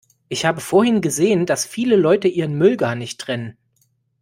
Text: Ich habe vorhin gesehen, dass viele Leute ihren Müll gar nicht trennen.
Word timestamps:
Ich 0.29 0.45
habe 0.45 0.61
vorhin 0.61 1.01
gesehen, 1.01 1.45
dass 1.45 1.63
viele 1.63 1.95
Leute 1.95 2.27
ihren 2.27 2.55
Müll 2.57 2.75
gar 2.75 2.95
nicht 2.95 3.21
trennen. 3.21 3.55